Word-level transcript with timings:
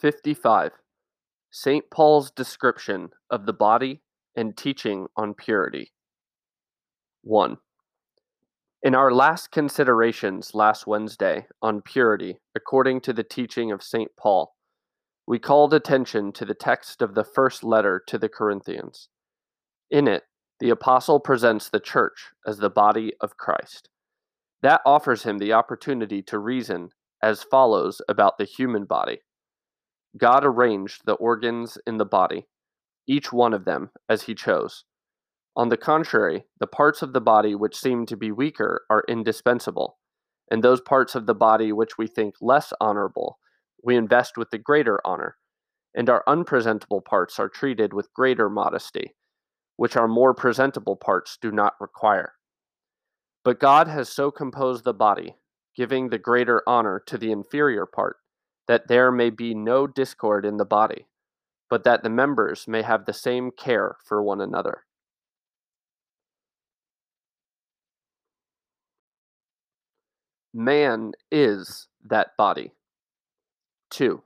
55. 0.00 0.72
St. 1.50 1.90
Paul's 1.90 2.30
description 2.30 3.10
of 3.30 3.46
the 3.46 3.52
body 3.52 4.02
and 4.36 4.56
teaching 4.56 5.06
on 5.16 5.32
purity. 5.32 5.92
1. 7.22 7.56
In 8.82 8.94
our 8.94 9.10
last 9.10 9.50
considerations 9.50 10.54
last 10.54 10.86
Wednesday 10.86 11.46
on 11.62 11.80
purity, 11.80 12.36
according 12.54 13.00
to 13.00 13.12
the 13.12 13.24
teaching 13.24 13.72
of 13.72 13.82
St. 13.82 14.10
Paul, 14.18 14.54
we 15.26 15.38
called 15.38 15.72
attention 15.72 16.30
to 16.32 16.44
the 16.44 16.54
text 16.54 17.00
of 17.00 17.14
the 17.14 17.24
first 17.24 17.64
letter 17.64 18.02
to 18.06 18.18
the 18.18 18.28
Corinthians. 18.28 19.08
In 19.90 20.06
it, 20.06 20.24
the 20.60 20.70
apostle 20.70 21.20
presents 21.20 21.68
the 21.68 21.80
church 21.80 22.26
as 22.46 22.58
the 22.58 22.70
body 22.70 23.12
of 23.20 23.36
Christ. 23.36 23.88
That 24.62 24.82
offers 24.84 25.22
him 25.22 25.38
the 25.38 25.54
opportunity 25.54 26.22
to 26.22 26.38
reason 26.38 26.90
as 27.22 27.42
follows 27.42 28.02
about 28.08 28.38
the 28.38 28.44
human 28.44 28.84
body. 28.84 29.20
God 30.16 30.44
arranged 30.44 31.02
the 31.04 31.14
organs 31.14 31.78
in 31.86 31.98
the 31.98 32.04
body, 32.04 32.46
each 33.06 33.32
one 33.32 33.52
of 33.52 33.64
them 33.64 33.90
as 34.08 34.22
he 34.22 34.34
chose. 34.34 34.84
On 35.56 35.68
the 35.68 35.76
contrary, 35.76 36.44
the 36.60 36.66
parts 36.66 37.02
of 37.02 37.12
the 37.12 37.20
body 37.20 37.54
which 37.54 37.76
seem 37.76 38.06
to 38.06 38.16
be 38.16 38.30
weaker 38.30 38.84
are 38.90 39.04
indispensable, 39.08 39.98
and 40.50 40.62
those 40.62 40.80
parts 40.80 41.14
of 41.14 41.26
the 41.26 41.34
body 41.34 41.72
which 41.72 41.98
we 41.98 42.06
think 42.06 42.34
less 42.40 42.72
honorable 42.80 43.38
we 43.82 43.96
invest 43.96 44.36
with 44.36 44.50
the 44.50 44.58
greater 44.58 45.00
honor, 45.04 45.36
and 45.94 46.10
our 46.10 46.24
unpresentable 46.26 47.00
parts 47.00 47.38
are 47.38 47.48
treated 47.48 47.92
with 47.92 48.12
greater 48.12 48.50
modesty, 48.50 49.14
which 49.76 49.96
our 49.96 50.08
more 50.08 50.34
presentable 50.34 50.96
parts 50.96 51.38
do 51.40 51.50
not 51.50 51.74
require. 51.80 52.34
But 53.44 53.60
God 53.60 53.86
has 53.86 54.08
so 54.08 54.30
composed 54.30 54.84
the 54.84 54.92
body, 54.92 55.36
giving 55.76 56.08
the 56.08 56.18
greater 56.18 56.62
honor 56.66 57.02
to 57.06 57.16
the 57.16 57.30
inferior 57.30 57.86
part, 57.86 58.16
that 58.68 58.88
there 58.88 59.10
may 59.12 59.30
be 59.30 59.54
no 59.54 59.86
discord 59.86 60.44
in 60.44 60.56
the 60.56 60.64
body, 60.64 61.06
but 61.70 61.84
that 61.84 62.02
the 62.02 62.10
members 62.10 62.66
may 62.66 62.82
have 62.82 63.04
the 63.04 63.12
same 63.12 63.50
care 63.50 63.96
for 64.04 64.22
one 64.22 64.40
another. 64.40 64.84
Man 70.52 71.12
is 71.30 71.88
that 72.02 72.28
body. 72.38 72.72
2. 73.90 74.22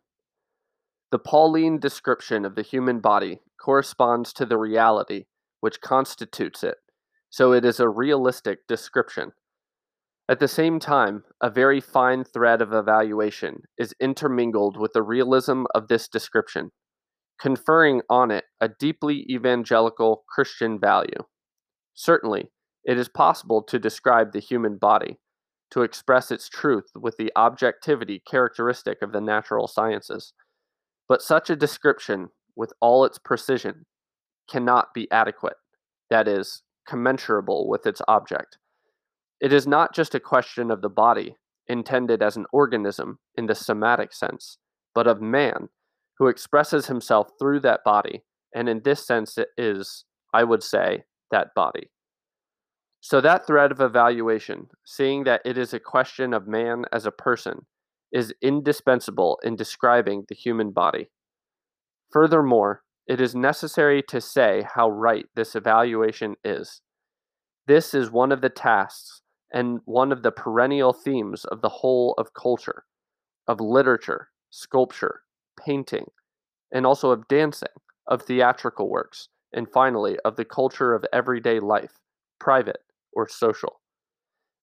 The 1.11 1.19
Pauline 1.19 1.81
description 1.81 2.45
of 2.45 2.55
the 2.55 2.63
human 2.63 3.01
body 3.01 3.41
corresponds 3.61 4.33
to 4.35 4.47
the 4.47 4.57
reality 4.57 5.25
which 5.59 5.81
constitutes 5.81 6.63
it, 6.63 6.77
so 7.29 7.53
it 7.53 7.65
is 7.65 7.81
a 7.81 7.89
realistic 7.89 8.67
description. 8.69 9.33
At 10.31 10.39
the 10.39 10.47
same 10.47 10.79
time, 10.79 11.25
a 11.41 11.51
very 11.51 11.81
fine 11.81 12.23
thread 12.23 12.63
of 12.63 12.73
evaluation 12.73 13.63
is 13.77 13.97
intermingled 14.01 14.77
with 14.77 14.93
the 14.93 15.03
realism 15.03 15.65
of 15.75 15.89
this 15.89 16.07
description, 16.07 16.71
conferring 17.41 18.03
on 18.09 18.31
it 18.31 18.45
a 18.61 18.69
deeply 18.69 19.27
evangelical 19.29 20.23
Christian 20.29 20.79
value. 20.79 21.25
Certainly, 21.95 22.53
it 22.85 22.97
is 22.97 23.09
possible 23.09 23.61
to 23.65 23.81
describe 23.81 24.31
the 24.31 24.39
human 24.39 24.79
body, 24.79 25.19
to 25.73 25.83
express 25.83 26.31
its 26.31 26.49
truth 26.49 26.87
with 26.95 27.17
the 27.17 27.33
objectivity 27.35 28.23
characteristic 28.25 29.03
of 29.03 29.11
the 29.11 29.21
natural 29.21 29.67
sciences, 29.67 30.33
but 31.09 31.23
such 31.23 31.51
a 31.51 31.57
description, 31.57 32.29
with 32.55 32.73
all 32.81 33.05
its 33.05 33.19
precision, 33.19 33.85
cannot 34.49 34.95
be 34.95 35.11
adequate, 35.11 35.57
that 36.09 36.29
is, 36.29 36.63
commensurable 36.87 37.69
with 37.69 37.85
its 37.85 38.01
object. 38.07 38.59
It 39.41 39.53
is 39.53 39.67
not 39.67 39.95
just 39.95 40.15
a 40.15 40.21
question 40.21 40.71
of 40.71 40.83
the 40.83 40.89
body, 40.89 41.37
intended 41.67 42.23
as 42.23 42.37
an 42.37 42.47
organism 42.53 43.19
in 43.37 43.47
the 43.47 43.55
somatic 43.55 44.13
sense, 44.13 44.59
but 44.95 45.07
of 45.07 45.21
man, 45.21 45.69
who 46.19 46.27
expresses 46.27 46.87
himself 46.87 47.31
through 47.39 47.61
that 47.61 47.85
body, 47.85 48.25
and 48.55 48.69
in 48.69 48.83
this 48.85 49.07
sense 49.07 49.39
it 49.39 49.49
is, 49.57 50.05
I 50.35 50.45
would 50.45 50.63
say, 50.63 51.05
that 51.31 51.55
body. 51.55 51.91
So, 53.01 53.23
that 53.23 53.47
thread 53.47 53.73
of 53.73 53.81
evaluation, 53.81 54.69
seeing 54.85 55.25
that 55.25 55.41
it 55.45 55.57
is 55.57 55.73
a 55.73 55.81
question 55.81 56.35
of 56.35 56.47
man 56.47 56.85
as 56.93 57.07
a 57.07 57.11
person, 57.11 57.65
is 58.13 58.35
indispensable 58.43 59.39
in 59.43 59.57
describing 59.57 60.25
the 60.29 60.35
human 60.35 60.73
body. 60.73 61.09
Furthermore, 62.13 62.83
it 63.07 63.21
is 63.21 63.35
necessary 63.35 64.03
to 64.09 64.21
say 64.21 64.67
how 64.75 64.91
right 64.91 65.25
this 65.35 65.55
evaluation 65.55 66.35
is. 66.45 66.83
This 67.67 67.95
is 67.95 68.11
one 68.11 68.33
of 68.33 68.43
the 68.43 68.51
tasks 68.51 69.23
and 69.53 69.81
one 69.85 70.13
of 70.13 70.23
the 70.23 70.33
perennial 70.33 70.93
themes 70.93 71.45
of 71.47 71.61
the 71.61 71.69
whole 71.69 72.15
of 72.19 72.35
culture, 72.35 72.85
of 73.49 73.61
literature, 73.61 74.29
sculpture, 74.51 75.23
painting, 75.59 76.07
and 76.73 76.87
also 76.87 77.11
of 77.11 77.29
dancing, 77.29 77.69
of 78.07 78.23
theatrical 78.23 78.89
works, 78.89 79.29
and 79.53 79.69
finally 79.73 80.19
of 80.25 80.37
the 80.37 80.45
culture 80.45 80.95
of 80.95 81.05
everyday 81.13 81.61
life, 81.61 81.99
private 82.39 82.83
or 83.13 83.29
social. 83.29 83.81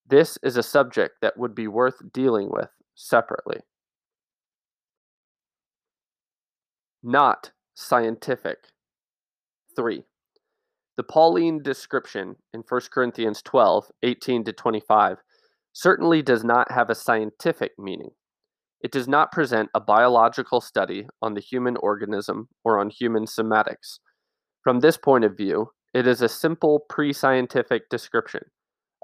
This 0.07 0.37
is 0.41 0.55
a 0.55 0.63
subject 0.63 1.15
that 1.21 1.37
would 1.37 1.53
be 1.53 1.67
worth 1.67 2.13
dealing 2.13 2.49
with 2.49 2.69
separately. 2.95 3.59
Not 7.03 7.51
scientific. 7.73 8.69
3. 9.75 10.03
The 10.97 11.03
Pauline 11.03 11.61
description 11.61 12.37
in 12.55 12.63
1 12.67 12.81
Corinthians 12.91 13.43
12 13.43 13.91
18 14.01 14.43
to 14.45 14.51
25 14.51 15.17
certainly 15.71 16.23
does 16.23 16.43
not 16.43 16.71
have 16.71 16.89
a 16.89 16.95
scientific 16.95 17.73
meaning. 17.77 18.09
It 18.81 18.91
does 18.91 19.07
not 19.07 19.31
present 19.31 19.69
a 19.75 19.79
biological 19.79 20.59
study 20.59 21.07
on 21.21 21.35
the 21.35 21.41
human 21.41 21.77
organism 21.77 22.49
or 22.63 22.79
on 22.79 22.89
human 22.89 23.25
somatics. 23.25 23.99
From 24.63 24.79
this 24.79 24.97
point 24.97 25.23
of 25.23 25.37
view, 25.37 25.69
it 25.93 26.07
is 26.07 26.23
a 26.23 26.29
simple 26.29 26.79
pre 26.89 27.13
scientific 27.13 27.89
description, 27.89 28.45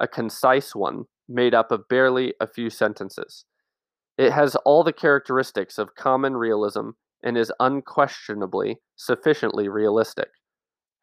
a 0.02 0.08
concise 0.08 0.74
one 0.74 1.04
made 1.30 1.54
up 1.54 1.72
of 1.72 1.88
barely 1.90 2.34
a 2.40 2.48
few 2.48 2.72
sentences. 2.72 3.46
It 4.18 4.32
has 4.32 4.56
all 4.58 4.84
the 4.84 4.94
characteristics 4.94 5.78
of 5.78 5.94
common 5.94 6.38
realism 6.38 6.92
and 7.24 7.38
is 7.38 7.54
unquestionably 7.60 8.78
sufficiently 8.96 9.70
realistic. 9.70 10.30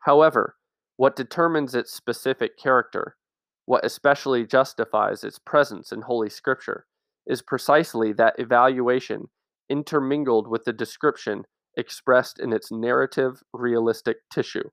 However, 0.00 0.56
what 1.00 1.16
determines 1.16 1.74
its 1.74 1.94
specific 1.94 2.58
character, 2.58 3.16
what 3.64 3.86
especially 3.86 4.44
justifies 4.44 5.24
its 5.24 5.38
presence 5.38 5.92
in 5.92 6.02
Holy 6.02 6.28
Scripture, 6.28 6.84
is 7.26 7.40
precisely 7.40 8.12
that 8.12 8.38
evaluation 8.38 9.30
intermingled 9.70 10.46
with 10.46 10.66
the 10.66 10.74
description 10.74 11.44
expressed 11.74 12.38
in 12.38 12.52
its 12.52 12.70
narrative 12.70 13.42
realistic 13.54 14.18
tissue. 14.30 14.68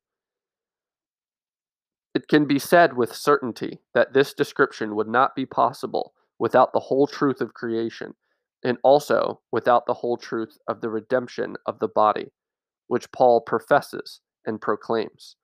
It 2.13 2.27
can 2.27 2.45
be 2.45 2.59
said 2.59 2.97
with 2.97 3.16
certainty 3.16 3.79
that 3.93 4.11
this 4.11 4.33
description 4.33 4.97
would 4.97 5.07
not 5.07 5.33
be 5.33 5.45
possible 5.45 6.11
without 6.37 6.73
the 6.73 6.81
whole 6.81 7.07
truth 7.07 7.39
of 7.39 7.53
creation, 7.53 8.16
and 8.66 8.77
also 8.83 9.39
without 9.53 9.85
the 9.85 9.93
whole 9.93 10.17
truth 10.17 10.57
of 10.67 10.81
the 10.81 10.89
redemption 10.89 11.55
of 11.66 11.79
the 11.79 11.87
body, 11.87 12.33
which 12.87 13.13
Paul 13.13 13.39
professes 13.39 14.19
and 14.45 14.59
proclaims. 14.59 15.37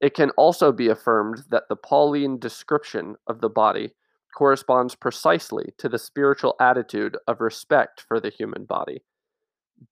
It 0.00 0.14
can 0.14 0.30
also 0.30 0.72
be 0.72 0.88
affirmed 0.88 1.44
that 1.50 1.64
the 1.68 1.76
Pauline 1.76 2.38
description 2.38 3.16
of 3.26 3.40
the 3.40 3.48
body 3.48 3.94
corresponds 4.36 4.94
precisely 4.94 5.74
to 5.78 5.88
the 5.88 5.98
spiritual 5.98 6.54
attitude 6.60 7.16
of 7.26 7.40
respect 7.40 8.04
for 8.06 8.20
the 8.20 8.30
human 8.30 8.64
body, 8.64 9.02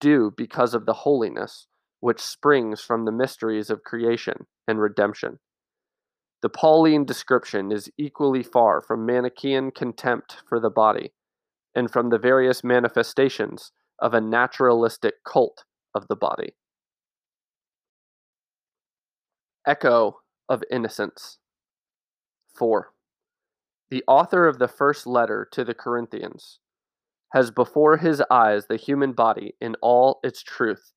due 0.00 0.32
because 0.36 0.74
of 0.74 0.86
the 0.86 0.92
holiness 0.92 1.66
which 2.00 2.20
springs 2.20 2.80
from 2.80 3.04
the 3.04 3.12
mysteries 3.12 3.70
of 3.70 3.82
creation 3.82 4.46
and 4.68 4.80
redemption. 4.80 5.38
The 6.42 6.50
Pauline 6.50 7.04
description 7.04 7.72
is 7.72 7.90
equally 7.98 8.42
far 8.42 8.80
from 8.80 9.06
Manichaean 9.06 9.72
contempt 9.72 10.36
for 10.48 10.60
the 10.60 10.70
body 10.70 11.12
and 11.74 11.90
from 11.90 12.10
the 12.10 12.18
various 12.18 12.62
manifestations 12.62 13.72
of 13.98 14.14
a 14.14 14.20
naturalistic 14.20 15.14
cult 15.24 15.64
of 15.94 16.06
the 16.08 16.16
body. 16.16 16.54
Echo 19.66 20.20
of 20.48 20.62
Innocence. 20.70 21.38
4. 22.56 22.92
The 23.90 24.04
author 24.06 24.46
of 24.46 24.60
the 24.60 24.68
first 24.68 25.08
letter 25.08 25.48
to 25.50 25.64
the 25.64 25.74
Corinthians 25.74 26.60
has 27.32 27.50
before 27.50 27.96
his 27.96 28.22
eyes 28.30 28.66
the 28.66 28.76
human 28.76 29.12
body 29.12 29.54
in 29.60 29.74
all 29.82 30.20
its 30.22 30.44
truth, 30.44 30.92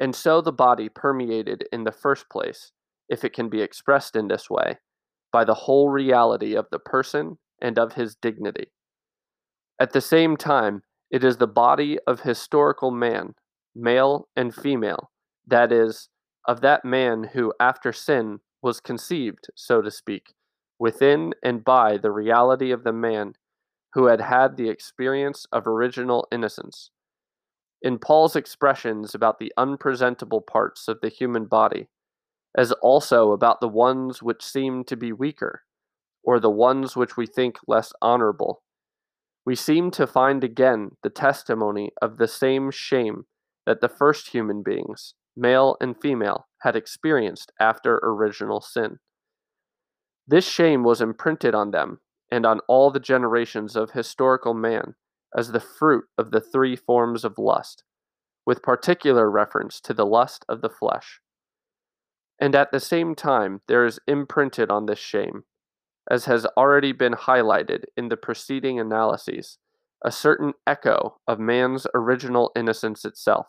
and 0.00 0.16
so 0.16 0.40
the 0.40 0.50
body 0.50 0.88
permeated 0.88 1.64
in 1.70 1.84
the 1.84 1.92
first 1.92 2.30
place, 2.30 2.72
if 3.10 3.22
it 3.22 3.34
can 3.34 3.50
be 3.50 3.60
expressed 3.60 4.16
in 4.16 4.28
this 4.28 4.48
way, 4.48 4.78
by 5.30 5.44
the 5.44 5.52
whole 5.52 5.90
reality 5.90 6.54
of 6.54 6.66
the 6.70 6.78
person 6.78 7.36
and 7.60 7.78
of 7.78 7.92
his 7.92 8.16
dignity. 8.16 8.72
At 9.78 9.92
the 9.92 10.00
same 10.00 10.38
time, 10.38 10.84
it 11.10 11.22
is 11.22 11.36
the 11.36 11.46
body 11.46 11.98
of 12.06 12.20
historical 12.20 12.90
man, 12.90 13.34
male 13.74 14.28
and 14.34 14.54
female, 14.54 15.10
that 15.46 15.70
is, 15.70 16.08
of 16.46 16.60
that 16.62 16.84
man 16.84 17.30
who, 17.32 17.52
after 17.60 17.92
sin, 17.92 18.40
was 18.62 18.80
conceived, 18.80 19.48
so 19.54 19.82
to 19.82 19.90
speak, 19.90 20.34
within 20.78 21.34
and 21.42 21.64
by 21.64 21.96
the 21.96 22.10
reality 22.10 22.70
of 22.70 22.84
the 22.84 22.92
man 22.92 23.34
who 23.94 24.06
had 24.06 24.20
had 24.20 24.56
the 24.56 24.68
experience 24.68 25.46
of 25.52 25.66
original 25.66 26.26
innocence. 26.32 26.90
in 27.82 27.98
Paul's 27.98 28.36
expressions 28.36 29.14
about 29.14 29.38
the 29.38 29.52
unpresentable 29.56 30.40
parts 30.40 30.88
of 30.88 31.00
the 31.00 31.08
human 31.08 31.46
body, 31.46 31.88
as 32.56 32.72
also 32.82 33.32
about 33.32 33.60
the 33.60 33.68
ones 33.68 34.22
which 34.22 34.42
seem 34.42 34.84
to 34.84 34.96
be 34.96 35.12
weaker, 35.12 35.62
or 36.22 36.38
the 36.38 36.50
ones 36.50 36.96
which 36.96 37.16
we 37.16 37.26
think 37.26 37.56
less 37.66 37.92
honorable, 38.02 38.62
we 39.46 39.54
seem 39.54 39.90
to 39.90 40.06
find 40.06 40.44
again 40.44 40.90
the 41.02 41.10
testimony 41.10 41.90
of 42.02 42.18
the 42.18 42.28
same 42.28 42.70
shame 42.70 43.24
that 43.66 43.80
the 43.80 43.88
first 43.88 44.28
human 44.28 44.62
beings, 44.62 45.14
male 45.36 45.76
and 45.80 46.00
female, 46.00 46.46
had 46.62 46.76
experienced 46.76 47.52
after 47.60 47.98
original 48.02 48.60
sin. 48.60 48.98
This 50.26 50.46
shame 50.46 50.84
was 50.84 51.00
imprinted 51.00 51.54
on 51.54 51.70
them 51.70 52.00
and 52.30 52.46
on 52.46 52.60
all 52.68 52.90
the 52.90 53.00
generations 53.00 53.74
of 53.76 53.90
historical 53.90 54.54
man 54.54 54.94
as 55.36 55.52
the 55.52 55.60
fruit 55.60 56.04
of 56.18 56.30
the 56.30 56.40
three 56.40 56.76
forms 56.76 57.24
of 57.24 57.38
lust, 57.38 57.82
with 58.46 58.62
particular 58.62 59.30
reference 59.30 59.80
to 59.80 59.94
the 59.94 60.06
lust 60.06 60.44
of 60.48 60.60
the 60.60 60.70
flesh. 60.70 61.20
And 62.40 62.54
at 62.54 62.72
the 62.72 62.80
same 62.80 63.14
time, 63.14 63.60
there 63.68 63.84
is 63.84 64.00
imprinted 64.06 64.70
on 64.70 64.86
this 64.86 64.98
shame, 64.98 65.44
as 66.10 66.24
has 66.24 66.46
already 66.56 66.92
been 66.92 67.12
highlighted 67.12 67.84
in 67.96 68.08
the 68.08 68.16
preceding 68.16 68.80
analyses, 68.80 69.58
a 70.04 70.10
certain 70.10 70.54
echo 70.66 71.18
of 71.26 71.38
man's 71.38 71.86
original 71.94 72.50
innocence 72.56 73.04
itself, 73.04 73.46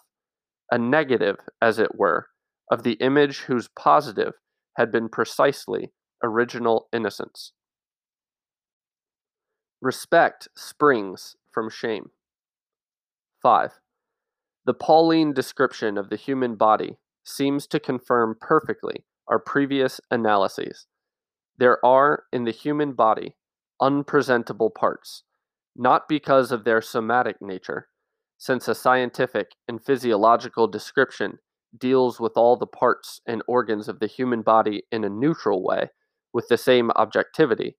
a 0.72 0.78
negative, 0.78 1.38
as 1.62 1.78
it 1.78 1.96
were, 1.96 2.28
of 2.72 2.84
the 2.84 2.94
image 2.94 3.42
whose 3.42 3.68
positive 3.78 4.34
had 4.78 4.92
been 4.92 5.10
precisely 5.10 5.92
original 6.24 6.88
innocence. 6.94 7.52
Respect 9.82 10.48
springs 10.56 11.36
from 11.52 11.70
shame. 11.70 12.12
5. 13.42 13.80
The 14.66 14.74
Pauline 14.74 15.34
description 15.34 15.98
of 15.98 16.10
the 16.10 16.16
human 16.16 16.56
body 16.56 16.98
seems 17.26 17.68
to 17.68 17.80
confirm 17.80 18.36
perfectly 18.40 19.06
our 19.28 19.40
previous 19.40 20.00
analyses. 20.10 20.88
There 21.58 21.84
are 21.86 22.24
in 22.32 22.46
the 22.46 22.52
human 22.52 22.94
body 22.94 23.36
unpresentable 23.82 24.70
parts, 24.70 25.24
not 25.76 26.08
because 26.08 26.52
of 26.52 26.64
their 26.64 26.82
somatic 26.82 27.42
nature, 27.42 27.88
since 28.42 28.68
a 28.68 28.74
scientific 28.74 29.52
and 29.68 29.86
physiological 29.86 30.68
description 30.68 31.38
deals 31.78 32.20
with 32.20 32.32
all 32.36 32.58
the 32.58 32.66
parts 32.66 33.22
and 33.28 33.44
organs 33.48 33.88
of 33.88 34.00
the 34.00 34.08
human 34.08 34.42
body 34.42 34.82
in 34.92 35.04
a 35.04 35.10
neutral 35.10 35.64
way 35.64 35.88
with 36.34 36.48
the 36.48 36.58
same 36.58 36.90
objectivity, 36.96 37.78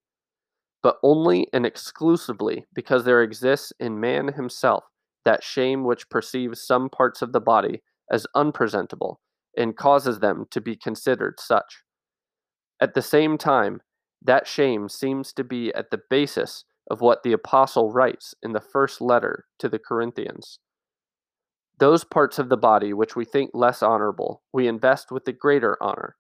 but 0.81 0.99
only 1.03 1.49
and 1.53 1.67
exclusively 1.67 2.64
because 2.73 3.05
there 3.05 3.25
exists 3.25 3.73
in 3.81 3.99
man 3.99 4.35
himself 4.35 4.85
that 5.25 5.43
shame 5.43 5.82
which 5.82 6.09
perceives 6.09 6.64
some 6.64 6.88
parts 6.88 7.23
of 7.23 7.32
the 7.32 7.41
body 7.41 7.82
as 8.12 8.25
unpresentable 8.37 9.20
and 9.56 9.76
causes 9.76 10.20
them 10.20 10.44
to 10.53 10.61
be 10.61 10.76
considered 10.76 11.41
such. 11.41 11.82
At 12.81 12.94
the 12.94 13.03
same 13.03 13.37
time, 13.37 13.81
that 14.25 14.47
shame 14.47 14.88
seems 14.88 15.32
to 15.32 15.43
be 15.43 15.75
at 15.75 15.91
the 15.91 16.00
basis 16.09 16.64
of 16.92 17.00
what 17.00 17.22
the 17.22 17.32
Apostle 17.32 17.90
writes 17.90 18.34
in 18.42 18.52
the 18.52 18.60
first 18.60 19.00
letter 19.00 19.46
to 19.58 19.66
the 19.66 19.78
Corinthians. 19.78 20.58
Those 21.78 22.04
parts 22.04 22.38
of 22.38 22.50
the 22.50 22.56
body 22.58 22.92
which 22.92 23.16
we 23.16 23.24
think 23.24 23.50
less 23.54 23.82
honorable, 23.82 24.42
we 24.52 24.68
invest 24.68 25.10
with 25.10 25.24
the 25.24 25.32
greater 25.32 25.82
honor, 25.82 26.16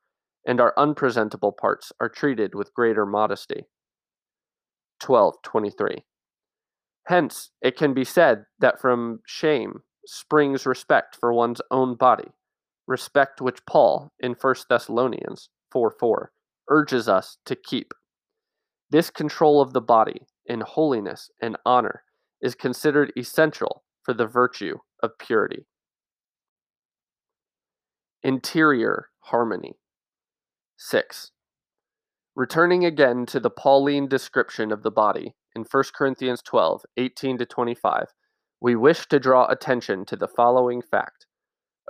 and 0.46 0.62
our 0.62 0.72
unpresentable 0.78 1.52
parts 1.52 1.92
are 2.00 2.08
treated 2.08 2.54
with 2.54 2.72
greater 2.72 3.04
modesty. 3.04 3.68
12:23 5.02 6.04
Hence 7.06 7.50
it 7.60 7.76
can 7.76 7.92
be 7.92 8.04
said 8.04 8.46
that 8.58 8.80
from 8.80 9.20
shame 9.26 9.82
springs 10.06 10.64
respect 10.64 11.14
for 11.16 11.34
one's 11.34 11.60
own 11.70 11.96
body, 11.96 12.32
respect 12.86 13.42
which 13.42 13.66
Paul 13.66 14.10
in 14.18 14.34
1 14.34 14.68
Thessalonians 14.70 15.50
4:4 15.70 16.32
urges 16.70 17.10
us 17.10 17.36
to 17.44 17.56
keep. 17.56 17.92
This 18.88 19.10
control 19.10 19.60
of 19.60 19.74
the 19.74 19.82
body 19.82 20.26
in 20.46 20.60
holiness 20.60 21.30
and 21.40 21.56
honor 21.64 22.02
is 22.40 22.54
considered 22.54 23.12
essential 23.16 23.84
for 24.02 24.14
the 24.14 24.26
virtue 24.26 24.78
of 25.02 25.18
purity. 25.18 25.66
Interior 28.22 29.08
harmony. 29.20 29.74
6. 30.76 31.30
Returning 32.34 32.84
again 32.84 33.26
to 33.26 33.38
the 33.38 33.50
Pauline 33.50 34.08
description 34.08 34.72
of 34.72 34.82
the 34.82 34.90
body 34.90 35.34
in 35.54 35.64
1 35.70 35.84
Corinthians 35.94 36.42
12 36.42 36.82
18 36.96 37.38
to 37.38 37.46
25, 37.46 38.06
we 38.60 38.74
wish 38.74 39.06
to 39.08 39.20
draw 39.20 39.46
attention 39.46 40.04
to 40.06 40.16
the 40.16 40.28
following 40.28 40.82
fact. 40.82 41.26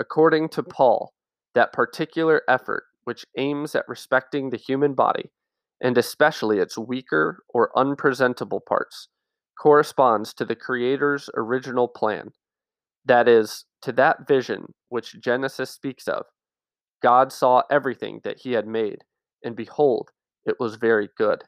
According 0.00 0.48
to 0.50 0.62
mm. 0.62 0.70
Paul, 0.70 1.12
that 1.54 1.72
particular 1.72 2.42
effort 2.48 2.84
which 3.04 3.24
aims 3.36 3.74
at 3.74 3.88
respecting 3.88 4.50
the 4.50 4.56
human 4.56 4.94
body, 4.94 5.30
and 5.82 5.98
especially 5.98 6.58
its 6.58 6.78
weaker 6.78 7.42
or 7.48 7.76
unpresentable 7.76 8.60
parts, 8.60 9.08
corresponds 9.60 10.32
to 10.32 10.44
the 10.44 10.54
Creator's 10.54 11.28
original 11.36 11.88
plan. 11.88 12.30
That 13.04 13.28
is, 13.28 13.64
to 13.82 13.92
that 13.92 14.28
vision 14.28 14.74
which 14.88 15.20
Genesis 15.20 15.70
speaks 15.70 16.06
of 16.06 16.26
God 17.02 17.32
saw 17.32 17.62
everything 17.68 18.20
that 18.22 18.38
he 18.38 18.52
had 18.52 18.66
made, 18.66 18.98
and 19.44 19.56
behold, 19.56 20.10
it 20.44 20.56
was 20.60 20.76
very 20.76 21.08
good. 21.18 21.42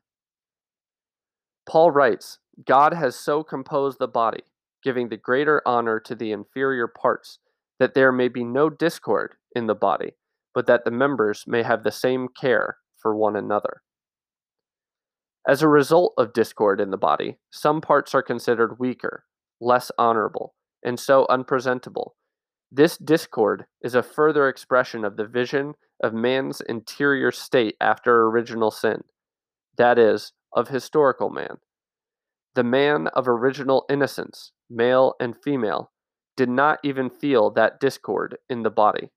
Paul 1.66 1.92
writes, 1.92 2.38
God 2.66 2.92
has 2.92 3.14
so 3.16 3.44
composed 3.44 3.98
the 3.98 4.08
body, 4.08 4.42
giving 4.82 5.08
the 5.08 5.16
greater 5.16 5.62
honor 5.64 6.00
to 6.00 6.14
the 6.14 6.32
inferior 6.32 6.88
parts, 6.88 7.38
that 7.78 7.94
there 7.94 8.12
may 8.12 8.28
be 8.28 8.44
no 8.44 8.68
discord 8.68 9.34
in 9.54 9.66
the 9.66 9.74
body, 9.74 10.12
but 10.52 10.66
that 10.66 10.84
the 10.84 10.90
members 10.90 11.44
may 11.46 11.62
have 11.62 11.84
the 11.84 11.92
same 11.92 12.28
care 12.28 12.78
for 13.00 13.16
one 13.16 13.36
another. 13.36 13.82
As 15.46 15.62
a 15.62 15.68
result 15.68 16.14
of 16.16 16.32
discord 16.32 16.80
in 16.80 16.90
the 16.90 16.96
body, 16.96 17.38
some 17.50 17.80
parts 17.80 18.14
are 18.14 18.22
considered 18.22 18.78
weaker, 18.78 19.24
less 19.60 19.92
honorable, 19.98 20.54
and 20.82 20.98
so 20.98 21.26
unpresentable, 21.28 22.16
this 22.76 22.98
discord 22.98 23.66
is 23.82 23.94
a 23.94 24.02
further 24.02 24.48
expression 24.48 25.04
of 25.04 25.16
the 25.16 25.26
vision 25.26 25.74
of 26.02 26.12
man's 26.12 26.60
interior 26.60 27.30
state 27.30 27.76
after 27.80 28.24
original 28.24 28.72
sin, 28.72 29.04
that 29.78 29.96
is, 29.96 30.32
of 30.52 30.66
historical 30.66 31.30
man. 31.30 31.58
The 32.56 32.64
man 32.64 33.06
of 33.14 33.28
original 33.28 33.86
innocence, 33.88 34.50
male 34.68 35.14
and 35.20 35.36
female, 35.36 35.92
did 36.36 36.48
not 36.48 36.80
even 36.82 37.10
feel 37.10 37.48
that 37.50 37.78
discord 37.78 38.38
in 38.48 38.64
the 38.64 38.70
body. 38.70 39.12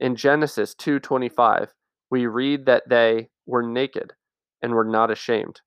In 0.00 0.16
Genesis 0.16 0.74
2:25, 0.74 1.72
we 2.10 2.26
read 2.26 2.66
that 2.66 2.88
they 2.88 3.30
were 3.46 3.62
naked 3.62 4.15
and 4.62 4.72
were 4.72 4.84
not 4.84 5.10
ashamed. 5.10 5.60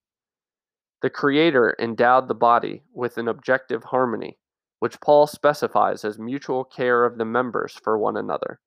The 1.02 1.10
creator 1.10 1.76
endowed 1.80 2.28
the 2.28 2.36
body 2.36 2.84
with 2.94 3.18
an 3.18 3.28
objective 3.28 3.86
harmony 3.86 4.38
which 4.80 5.02
Paul 5.02 5.28
specifies 5.28 6.04
as 6.04 6.18
mutual 6.18 6.64
care 6.64 7.06
of 7.06 7.18
the 7.18 7.26
members 7.26 7.78
for 7.84 7.98
one 7.98 8.18
another. 8.18 8.60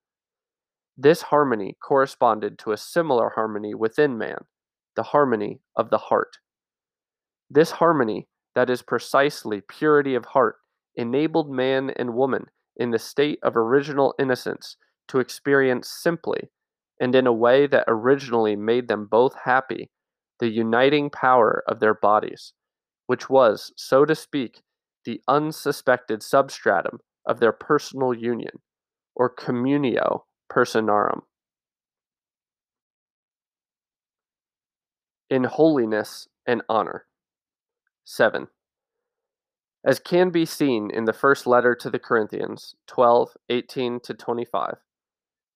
This 0.96 1.22
harmony 1.22 1.76
corresponded 1.82 2.58
to 2.60 2.72
a 2.72 2.76
similar 2.76 3.30
harmony 3.30 3.74
within 3.74 4.18
man, 4.18 4.44
the 4.94 5.02
harmony 5.02 5.60
of 5.74 5.90
the 5.90 5.98
heart. 5.98 6.38
This 7.50 7.72
harmony, 7.72 8.28
that 8.54 8.68
is 8.68 8.82
precisely 8.82 9.62
purity 9.62 10.14
of 10.14 10.26
heart, 10.26 10.56
enabled 10.94 11.50
man 11.50 11.90
and 11.90 12.14
woman 12.14 12.46
in 12.76 12.90
the 12.90 12.98
state 12.98 13.38
of 13.42 13.56
original 13.56 14.14
innocence 14.18 14.76
to 15.08 15.18
experience 15.18 15.88
simply, 15.90 16.50
and 17.00 17.14
in 17.14 17.26
a 17.26 17.32
way 17.32 17.66
that 17.66 17.84
originally 17.88 18.54
made 18.54 18.88
them 18.88 19.06
both 19.06 19.34
happy, 19.44 19.90
the 20.40 20.48
uniting 20.48 21.10
power 21.10 21.62
of 21.66 21.80
their 21.80 21.94
bodies, 21.94 22.52
which 23.06 23.28
was, 23.30 23.72
so 23.76 24.04
to 24.04 24.14
speak, 24.14 24.62
the 25.04 25.20
unsuspected 25.28 26.22
substratum 26.22 26.98
of 27.26 27.40
their 27.40 27.52
personal 27.52 28.14
union, 28.14 28.60
or 29.14 29.34
communio 29.34 30.22
personarum. 30.50 31.22
In 35.30 35.44
holiness 35.44 36.28
and 36.46 36.62
honor. 36.68 37.06
7. 38.04 38.48
As 39.84 39.98
can 39.98 40.30
be 40.30 40.44
seen 40.44 40.90
in 40.92 41.04
the 41.04 41.12
first 41.12 41.46
letter 41.46 41.74
to 41.74 41.90
the 41.90 41.98
Corinthians, 41.98 42.74
12 42.86 43.36
18 43.48 44.00
to 44.00 44.14
25, 44.14 44.74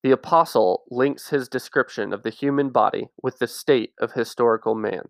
the 0.06 0.12
Apostle 0.12 0.84
links 0.88 1.30
his 1.30 1.48
description 1.48 2.12
of 2.12 2.22
the 2.22 2.30
human 2.30 2.70
body 2.70 3.08
with 3.24 3.40
the 3.40 3.48
state 3.48 3.90
of 4.00 4.12
historical 4.12 4.76
man. 4.76 5.02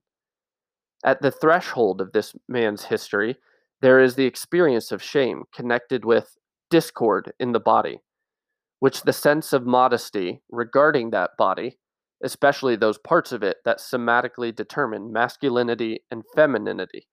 At 1.05 1.21
the 1.21 1.31
threshold 1.31 2.01
of 2.01 2.13
this 2.13 2.35
man's 2.49 2.85
history 2.85 3.37
there 3.83 4.01
is 4.01 4.15
the 4.15 4.25
experience 4.25 4.93
of 4.93 5.03
shame 5.03 5.43
connected 5.55 6.07
with 6.07 6.39
discord 6.71 7.35
in 7.39 7.53
the 7.53 7.61
body, 7.61 8.01
which 8.81 9.03
the 9.03 9.13
sense 9.13 9.53
of 9.53 9.67
modesty 9.67 10.41
regarding 10.49 11.11
that 11.11 11.33
body, 11.37 11.77
especially 12.25 12.75
those 12.75 12.97
parts 12.97 13.33
of 13.33 13.43
it 13.43 13.59
that 13.67 13.81
somatically 13.81 14.57
determine 14.57 15.13
masculinity 15.13 16.01
and 16.11 16.23
femininity. 16.35 17.07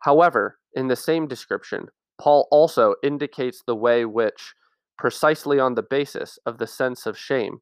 However, 0.00 0.58
in 0.74 0.88
the 0.88 0.96
same 0.96 1.28
description, 1.28 1.86
Paul 2.20 2.48
also 2.50 2.96
indicates 3.04 3.62
the 3.64 3.76
way 3.76 4.04
which, 4.04 4.54
precisely 4.98 5.58
on 5.58 5.74
the 5.74 5.82
basis 5.82 6.38
of 6.46 6.58
the 6.58 6.66
sense 6.66 7.06
of 7.06 7.18
shame, 7.18 7.60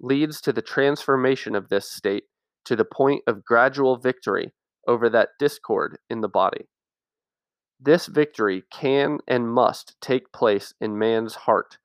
leads 0.00 0.40
to 0.40 0.52
the 0.52 0.62
transformation 0.62 1.54
of 1.54 1.68
this 1.68 1.90
state 1.90 2.24
to 2.64 2.76
the 2.76 2.84
point 2.84 3.22
of 3.26 3.44
gradual 3.44 3.96
victory 3.96 4.52
over 4.86 5.08
that 5.08 5.30
discord 5.38 5.98
in 6.08 6.20
the 6.20 6.28
body. 6.28 6.68
This 7.78 8.06
victory 8.06 8.64
can 8.70 9.18
and 9.26 9.48
must 9.48 9.96
take 10.00 10.32
place 10.32 10.74
in 10.80 10.98
man's 10.98 11.34
heart. 11.34 11.78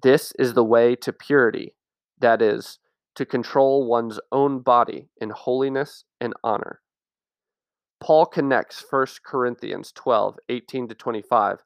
This 0.00 0.32
is 0.38 0.54
the 0.54 0.64
way 0.64 0.96
to 0.96 1.12
purity, 1.12 1.74
that 2.18 2.42
is, 2.42 2.78
to 3.14 3.26
control 3.26 3.86
one's 3.86 4.18
own 4.32 4.60
body 4.60 5.08
in 5.20 5.30
holiness 5.30 6.04
and 6.20 6.34
honor. 6.42 6.80
Paul 8.00 8.26
connects 8.26 8.84
1 8.88 9.06
Corinthians 9.24 9.92
12, 9.92 10.38
18 10.48 10.88
to 10.88 10.94
25 10.94 11.58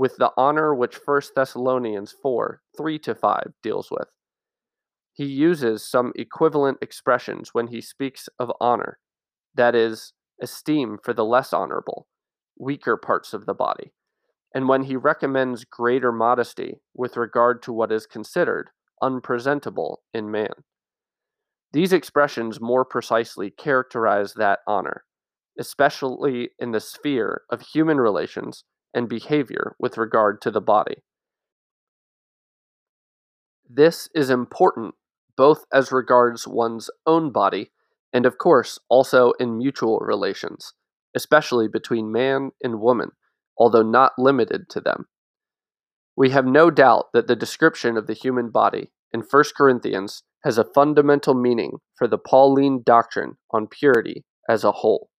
with 0.00 0.16
the 0.16 0.32
honor 0.34 0.74
which 0.74 0.98
1 1.04 1.20
Thessalonians 1.36 2.14
4, 2.22 2.62
3 2.74 2.98
to 3.00 3.14
5 3.14 3.52
deals 3.62 3.90
with. 3.90 4.08
He 5.12 5.26
uses 5.26 5.86
some 5.86 6.14
equivalent 6.16 6.78
expressions 6.80 7.50
when 7.52 7.66
he 7.66 7.82
speaks 7.82 8.26
of 8.38 8.50
honor, 8.62 8.98
that 9.54 9.74
is, 9.74 10.14
esteem 10.40 10.96
for 11.04 11.12
the 11.12 11.26
less 11.26 11.52
honorable, 11.52 12.06
weaker 12.58 12.96
parts 12.96 13.34
of 13.34 13.44
the 13.44 13.52
body, 13.52 13.92
and 14.54 14.70
when 14.70 14.84
he 14.84 14.96
recommends 14.96 15.66
greater 15.66 16.12
modesty 16.12 16.80
with 16.94 17.18
regard 17.18 17.62
to 17.64 17.70
what 17.70 17.92
is 17.92 18.06
considered 18.06 18.70
unpresentable 19.02 20.00
in 20.14 20.30
man. 20.30 20.64
These 21.74 21.92
expressions 21.92 22.58
more 22.58 22.86
precisely 22.86 23.50
characterize 23.50 24.32
that 24.32 24.60
honor, 24.66 25.04
especially 25.58 26.52
in 26.58 26.70
the 26.70 26.80
sphere 26.80 27.42
of 27.50 27.60
human 27.60 27.98
relations 27.98 28.64
and 28.94 29.08
behavior 29.08 29.74
with 29.78 29.98
regard 29.98 30.40
to 30.42 30.50
the 30.50 30.60
body. 30.60 30.96
This 33.68 34.08
is 34.14 34.30
important 34.30 34.94
both 35.36 35.64
as 35.72 35.92
regards 35.92 36.46
one's 36.46 36.90
own 37.06 37.32
body 37.32 37.70
and, 38.12 38.26
of 38.26 38.38
course, 38.38 38.78
also 38.88 39.32
in 39.40 39.56
mutual 39.56 39.98
relations, 40.00 40.74
especially 41.14 41.68
between 41.68 42.12
man 42.12 42.50
and 42.62 42.80
woman, 42.80 43.10
although 43.56 43.82
not 43.82 44.12
limited 44.18 44.68
to 44.70 44.80
them. 44.80 45.06
We 46.16 46.30
have 46.30 46.46
no 46.46 46.70
doubt 46.70 47.06
that 47.14 47.28
the 47.28 47.36
description 47.36 47.96
of 47.96 48.06
the 48.06 48.14
human 48.14 48.50
body 48.50 48.90
in 49.12 49.20
1 49.20 49.44
Corinthians 49.56 50.22
has 50.44 50.58
a 50.58 50.64
fundamental 50.74 51.34
meaning 51.34 51.78
for 51.96 52.08
the 52.08 52.18
Pauline 52.18 52.82
doctrine 52.84 53.34
on 53.52 53.66
purity 53.68 54.24
as 54.48 54.64
a 54.64 54.72
whole. 54.72 55.09